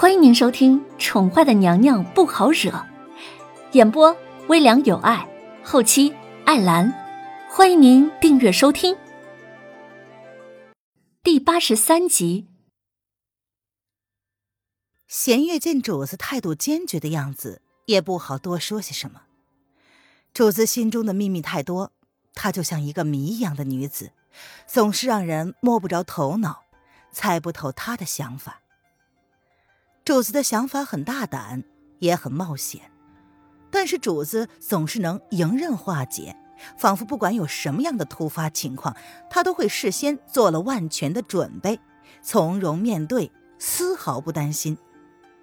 [0.00, 2.70] 欢迎您收听《宠坏的娘娘不好惹》，
[3.72, 5.28] 演播微凉有爱，
[5.64, 6.14] 后期
[6.44, 6.94] 艾兰。
[7.50, 8.96] 欢迎您订阅收听。
[11.24, 12.46] 第八十三集，
[15.08, 19.22] 弦月见主子态度坚决的样子，也不好多说些什么。
[20.32, 21.90] 主子心中的秘密太多，
[22.34, 24.12] 她就像一个谜一样的女子，
[24.64, 26.62] 总是让人摸不着头脑，
[27.10, 28.60] 猜不透她的想法。
[30.08, 31.62] 主子的想法很大胆，
[31.98, 32.80] 也很冒险，
[33.70, 36.34] 但是主子总是能迎刃化解，
[36.78, 38.96] 仿佛不管有什么样的突发情况，
[39.28, 41.78] 他都会事先做了万全的准备，
[42.22, 44.78] 从容面对，丝毫不担心，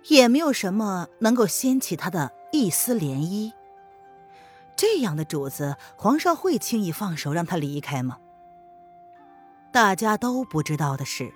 [0.08, 3.54] 也没有什么能够掀起他的一丝涟漪。
[4.76, 8.18] 这样的主子，皇上会轻易放手让他离开吗？
[9.72, 11.32] 大家都不知道的是，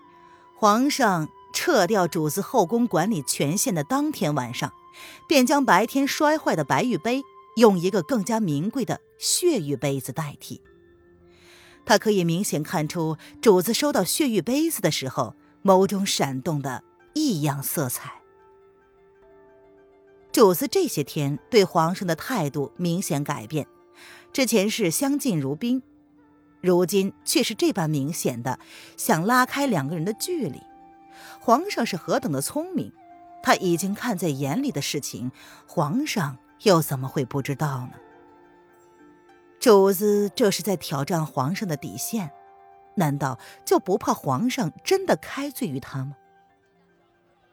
[0.58, 1.28] 皇上。
[1.62, 4.72] 撤掉主子后宫管理权限的当天晚上，
[5.28, 7.22] 便将白天摔坏的白玉杯
[7.58, 10.62] 用一个更加名贵的血玉杯子代替。
[11.86, 16.82] 他可以明显看出，主子收到血玉杯子的时候，眸中闪动的
[17.14, 18.22] 异样色彩。
[20.32, 23.68] 主子这些天对皇上的态度明显改变，
[24.32, 25.84] 之前是相敬如宾，
[26.62, 28.60] 如今却是这般明显的
[28.96, 30.62] 想拉开两个人的距离。
[31.50, 32.94] 皇上是何等的聪明，
[33.42, 35.32] 他已经看在眼里的事情，
[35.66, 37.94] 皇上又怎么会不知道呢？
[39.60, 42.30] 主子这是在挑战皇上的底线，
[42.98, 46.16] 难道就不怕皇上真的开罪于他吗？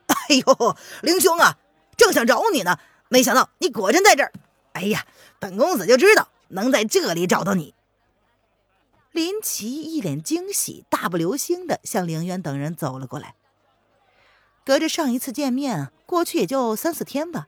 [0.28, 1.56] 哎呦，凌兄啊，
[1.96, 4.30] 正想找你呢，没想到你果真在这儿。
[4.74, 5.06] 哎呀，
[5.40, 7.74] 本公子就知道能在这里找到你。
[9.12, 13.34] 林奇一脸惊喜，大步流星的向凌渊等人走了过来。
[14.66, 17.46] 隔着上一次见面，过去也就三四天吧。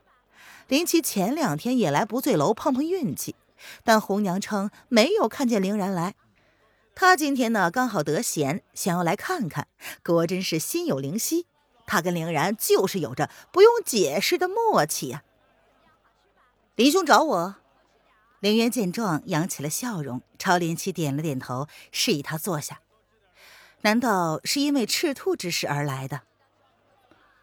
[0.69, 3.35] 林奇前两天也来不醉楼碰碰运气，
[3.83, 6.15] 但红娘称没有看见凌然来。
[6.95, 9.67] 他今天呢刚好得闲，想要来看看，
[10.05, 11.49] 果真是心有灵犀。
[11.89, 15.25] 他跟凌然就是有着不用解释的默契呀。
[16.77, 17.57] 林兄找我，
[18.39, 22.81] 凌渊见状扬起了笑容，朝林奇点了点头，示意他坐下。
[23.81, 26.21] 难道是因为赤兔之事而来的？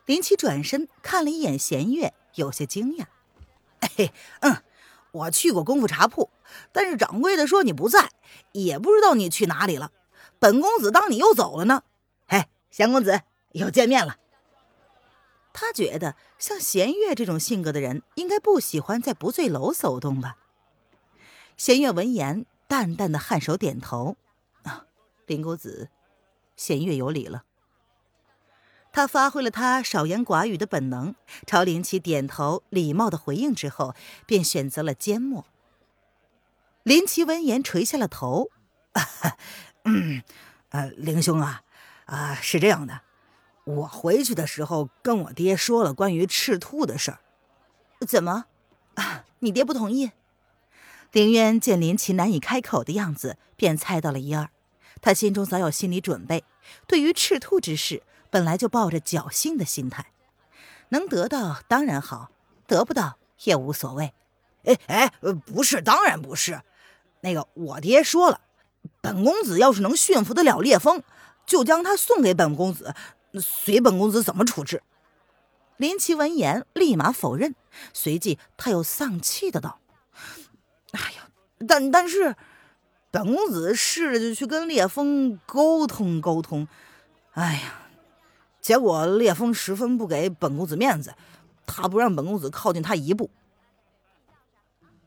[0.06, 3.06] 林奇转身看了一眼弦月，有些惊讶
[3.82, 4.64] ：“哎，嗯，
[5.12, 6.30] 我去过功夫茶铺，
[6.72, 8.12] 但是掌柜的说你不在，
[8.52, 9.92] 也不知道你去哪里了。
[10.38, 11.84] 本公子当你又走了呢。
[12.28, 13.22] 哎，弦公子
[13.54, 14.18] 又见面了。”
[15.58, 20.36] 他觉得像弦月这种性格的人，应该不喜欢在不醉楼走动吧。
[21.56, 24.18] 弦月闻言，淡淡的颔首点头
[24.64, 24.86] ：“啊，
[25.26, 25.90] 林公子，
[26.58, 27.46] 弦月有礼了。”
[28.96, 33.94] 他发挥了他少言寡语的本能，朝林奇点头，礼貌的回应之后，
[34.26, 35.46] 便选择了缄默。
[36.84, 38.52] 林奇闻言垂下了头
[38.96, 39.04] ：“啊
[39.84, 40.24] 嗯，
[40.70, 41.64] 呃，林兄啊，
[42.06, 43.02] 啊，是这样的，
[43.66, 47.20] 我回去的时候跟我爹说了关于赤兔的事儿。
[48.08, 48.46] 怎么？
[48.94, 50.12] 啊，你爹不同意？”
[51.12, 54.50] 凌渊见林奇难以开口的样子，便猜到了一二。
[55.02, 56.46] 他心中早有心理准备，
[56.88, 58.04] 对于赤兔之事。
[58.36, 60.08] 本来就抱着侥幸的心态，
[60.90, 62.32] 能得到当然好，
[62.68, 64.14] 得不到也无所谓。
[64.66, 65.10] 哎哎，
[65.46, 66.62] 不是，当然不是。
[67.22, 68.42] 那个我爹说了，
[69.00, 71.02] 本公子要是能驯服得了烈风，
[71.46, 72.94] 就将他送给本公子，
[73.36, 74.84] 随本公子怎么处置。
[75.78, 77.56] 林奇闻言立马否认，
[77.94, 79.80] 随即他又丧气的道
[80.92, 81.30] ：“哎呀，
[81.66, 82.36] 但但是，
[83.12, 86.68] 本公子试着去跟烈风沟通沟通，
[87.32, 87.80] 哎呀。”
[88.66, 91.14] 结果烈风十分不给本公子面子，
[91.68, 93.30] 他不让本公子靠近他一步。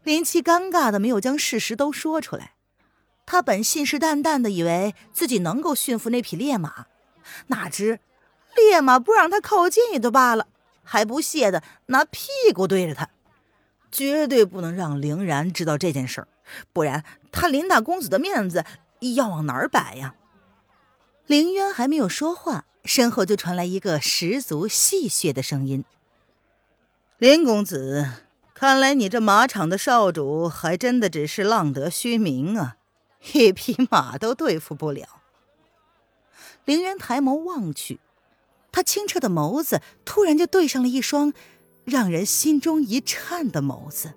[0.05, 2.53] 林七尴尬的没有将事实都说出来，
[3.27, 6.87] 他本信誓旦旦的以为自己能够驯服那匹烈马，
[7.49, 7.99] 哪知
[8.55, 10.47] 烈马不让他靠近也就罢了，
[10.85, 13.11] 还不屑的拿屁股对着他，
[13.91, 16.29] 绝对不能让凌然知道这件事儿，
[16.73, 18.65] 不然他林大公子的面子
[19.01, 20.15] 要往哪儿摆呀？
[21.27, 22.67] 凌渊还没有说话。
[22.89, 25.85] 身后就传来一个十足戏谑的声音
[27.19, 28.09] ：“林公子，
[28.55, 32.79] 看来你这马场的少主还真的只是浪得虚名啊，
[33.35, 35.21] 一匹马都对付不了。”
[36.65, 38.01] 凌渊抬眸望去，
[38.73, 41.35] 他清澈的眸子突然就对上了一双
[41.85, 44.15] 让人心中一颤的眸子。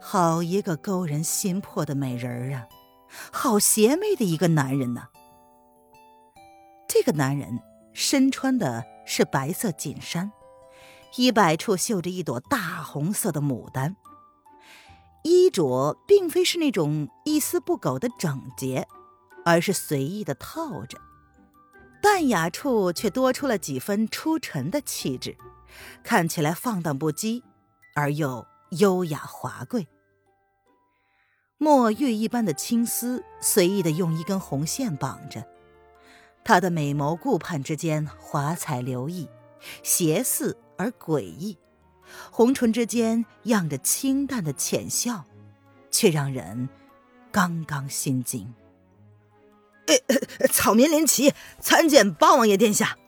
[0.00, 2.68] 好一个勾人心魄的美人儿啊，
[3.32, 5.08] 好邪魅的一个男人呐！
[6.94, 7.58] 这个男人
[7.92, 10.30] 身穿的是白色锦衫，
[11.16, 13.96] 衣摆处绣着一朵大红色的牡丹。
[15.24, 18.86] 衣着并非是那种一丝不苟的整洁，
[19.44, 21.00] 而是随意的套着，
[22.00, 25.36] 淡雅处却多出了几分出尘的气质，
[26.04, 27.42] 看起来放荡不羁，
[27.96, 28.46] 而又
[28.78, 29.88] 优雅华贵。
[31.58, 35.44] 墨玉一般的青丝随意的用一根红线绑着，
[36.44, 39.28] 她的美眸顾盼之间华彩流溢，
[39.82, 41.56] 邪肆而诡异。
[42.30, 45.24] 红唇之间漾着清淡的浅笑，
[45.90, 46.68] 却让人
[47.32, 48.54] 刚刚心惊。
[50.52, 52.98] 草民林奇参见八王爷殿下。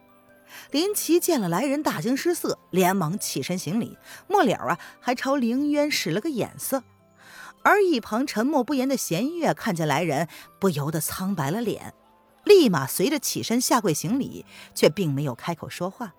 [0.71, 6.83] 林奇见了来人，大惊失色，连忙起身行礼，末了啊，还朝凌渊使了个眼色。
[7.63, 10.29] 而一旁沉默不言的弦月看见来人，
[10.59, 11.95] 不由得苍白了脸，
[12.47, 16.15] 立马随着起身下跪行礼，却并没有开口说话。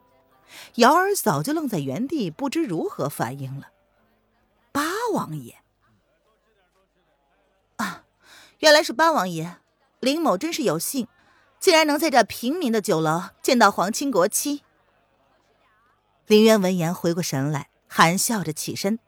[0.76, 3.70] 瑶儿早就愣在原地，不知如何反应了。
[4.74, 4.84] 八
[5.14, 5.56] 王爷
[7.78, 8.04] 啊，
[8.60, 9.56] 原来是八王爷，
[10.02, 11.08] 林某真是有幸，
[11.62, 14.64] 竟然能在这平民的酒楼见到皇亲国戚。
[16.28, 19.00] 林渊闻言回过神来，含笑着起身，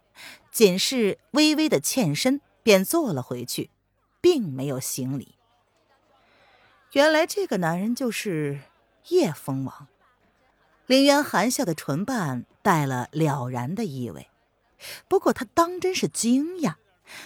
[0.51, 3.71] 仅是微微的欠身，便坐了回去，
[4.21, 5.35] 并没有行礼。
[6.93, 8.61] 原来这个男人就是
[9.09, 9.87] 叶风王。
[10.87, 14.27] 林渊含笑的唇瓣带了了然的意味，
[15.07, 16.75] 不过他当真是惊讶，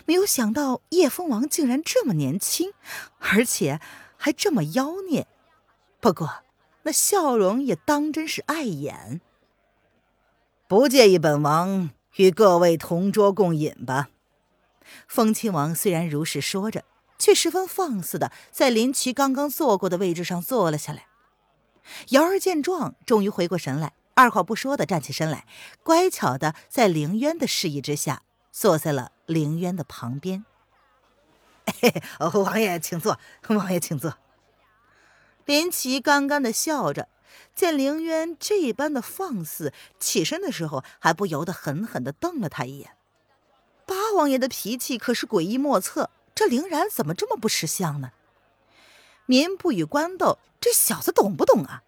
[0.05, 2.73] 没有想到叶风王竟然这么年轻，
[3.19, 3.79] 而且
[4.17, 5.27] 还这么妖孽。
[6.01, 6.43] 不过
[6.81, 9.21] 那笑容也当真是碍眼。
[10.67, 14.09] 不介意本王与各位同桌共饮吧？
[15.07, 16.83] 风亲王虽然如是说着，
[17.23, 21.07] 却十分放肆的在林奇刚刚坐过的位置上坐了下来。
[22.09, 25.45] 瑶儿见状，终于回过神来，二话不说的站起身来，
[25.83, 30.43] 乖巧的在凌渊的示意之下，坐在了凌渊的旁边。
[32.19, 33.17] 王爷请坐，
[33.47, 34.17] 王爷请坐。
[35.45, 37.07] 林奇干干的笑着，
[37.55, 42.97] 见凌渊这般的放肆，起身的时候还不由得狠狠的瞪了他一眼。
[43.85, 48.11] 八王爷的脾气可是诡异莫测，这凌然怎么这么不识相呢？
[49.25, 51.83] 民不与官斗，这小子懂不懂啊？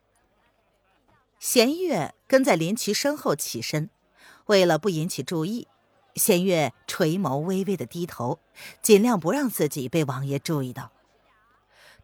[1.40, 3.90] 弦月跟在林奇身后起身，
[4.46, 5.68] 为了不引起注意，
[6.16, 8.40] 弦月垂眸微微的低头，
[8.82, 10.92] 尽量不让自己被王爷注意到。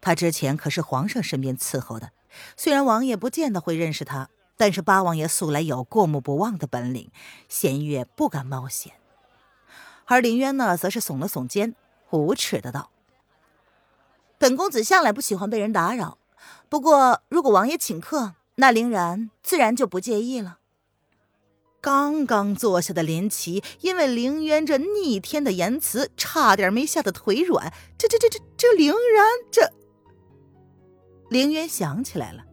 [0.00, 2.10] 他之前可是皇上身边伺候的，
[2.56, 7.10] 虽然王爷不见得会认识他，但是八王爷素来有过目不忘的本领，
[7.48, 8.92] 弦月不敢冒险。
[10.06, 11.74] 而林渊呢，则是耸了耸肩，
[12.18, 12.90] 无耻的道。
[14.38, 16.18] 本公子向来不喜欢被人打扰，
[16.68, 20.58] 不过如果王爷请客，那凌然自然就不介意了。
[21.80, 27.72] 刚刚坐下的林奇，因为凌渊这逆天的言辞，差点没吓得腿软。
[27.98, 29.72] 这这这这这凌然这……
[31.28, 32.44] 凌渊想起来了，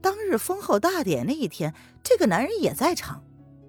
[0.00, 3.22] 当日封后大典那一天，这个男人也在场。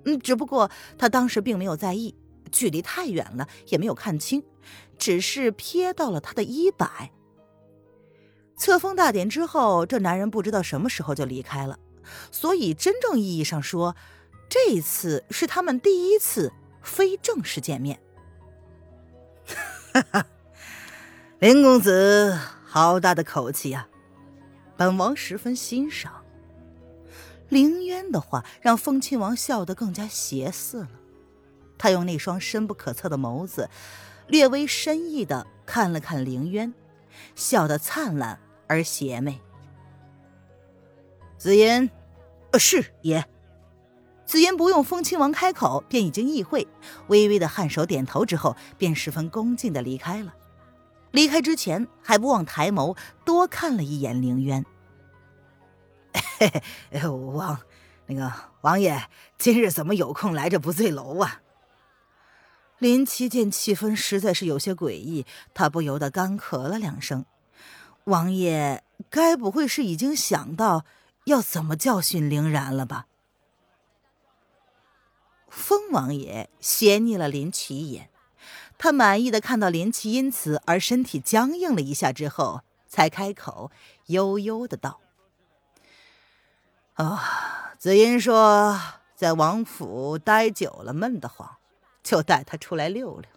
[0.06, 2.16] 嗯，只不过他当时并没有在意，
[2.52, 4.44] 距离太远了，也没有看清，
[4.98, 7.12] 只是瞥到了他的衣摆。
[8.56, 11.78] 册封大典之后，这男人不知道什么时候就离开了，
[12.32, 13.96] 所以真正意义上说，
[14.50, 18.00] 这次是他们第一次非正式见面。
[19.94, 20.26] 哈哈，
[21.40, 23.88] 林公子好大的口气呀！
[24.76, 26.24] 本王十分欣赏。
[27.50, 30.90] 凌渊的话让风亲王笑得更加邪肆了，
[31.78, 33.70] 他用那双深不可测的眸子，
[34.28, 36.74] 略微深意的看了看凌渊，
[37.36, 38.40] 笑得灿烂。
[38.70, 39.40] 而邪魅，
[41.38, 41.90] 紫嫣，
[42.52, 43.26] 呃，是爷。
[44.26, 46.68] 紫嫣不用风亲王开口，便已经意会，
[47.08, 50.34] 微微的颔首点头之后，便十分恭敬的离开了。
[51.12, 54.66] 离开之前，还不忘抬眸多看了一眼凌渊。
[56.38, 56.52] 嘿
[56.92, 57.58] 嘿，王，
[58.08, 59.02] 那个王爷
[59.38, 61.42] 今日怎么有空来这不醉楼啊？
[62.80, 67.26] 林奇见气氛实在是有些诡异，他不由得干咳了两声。
[68.04, 70.86] 王爷该不会是已经想到
[71.26, 73.08] 要怎么教训凌然了吧？
[75.50, 78.10] 风王爷斜睨了林奇一眼，
[78.78, 83.72] 他满意的看到林奇因此而身体僵硬了一下之后，才开口
[84.06, 85.00] 悠悠的道
[86.94, 88.80] ：“啊，紫音说
[89.16, 91.57] 在王府待久了闷得慌，
[92.08, 93.30] 就带他出来溜溜。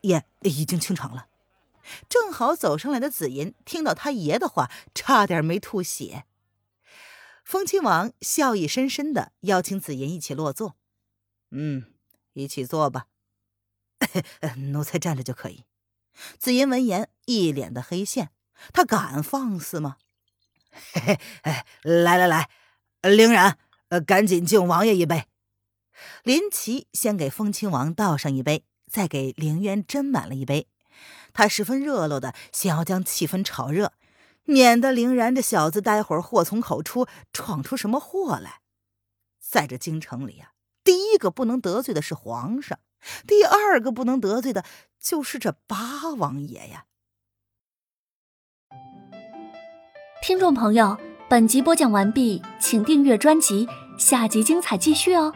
[0.00, 1.28] 爷已经清场了。”
[2.08, 6.24] 正好走上来的紫银听到他爷的话，差点没吐血。
[7.44, 10.76] 风亲王笑意深深的邀请紫银一起落座。
[11.50, 11.92] 嗯，
[12.32, 13.06] 一起坐吧。
[14.72, 15.64] 奴才站着就可以。
[16.38, 18.30] 紫银闻言，一脸的黑线，
[18.72, 19.98] 他敢放肆吗？
[20.92, 22.50] 嘿嘿，来来来，
[23.02, 23.58] 凌然，
[24.06, 25.26] 赶紧敬王爷一杯。
[26.22, 30.68] 林奇先给风亲王倒上一杯，再给凌渊斟满了一杯。
[31.32, 33.92] 他十分热络的想要将气氛炒热，
[34.44, 38.60] 免得凌然这小子待会儿祸从口出，闯出什么祸来。
[39.40, 40.52] 在这京城里啊，
[40.84, 42.78] 第一个不能得罪的是皇上，
[43.26, 44.64] 第二个不能得罪的
[45.00, 46.86] 就是这八王爷呀。
[50.22, 50.96] 听众朋友，
[51.28, 53.66] 本集播讲完毕，请订阅专辑，
[53.98, 55.34] 下集精彩继续哦。